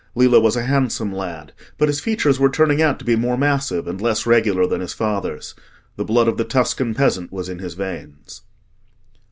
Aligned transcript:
Lillo 0.15 0.39
was 0.39 0.55
a 0.55 0.63
handsome 0.65 1.13
lad, 1.13 1.53
but 1.77 1.87
his 1.87 1.99
features 1.99 2.39
were 2.39 2.49
turning 2.49 2.81
out 2.81 2.97
to 2.97 3.05
be 3.05 3.15
more 3.15 3.37
massive 3.37 3.87
and 3.87 4.01
less 4.01 4.25
regular 4.25 4.65
than 4.65 4.81
his 4.81 4.93
father's. 4.93 5.53
The 5.95 6.03
blood 6.05 6.27
of 6.27 6.37
the 6.37 6.43
Tuscan 6.43 6.95
peasant 6.95 7.31
was 7.31 7.47
in 7.47 7.59
his 7.59 7.75
veins. 7.75 8.41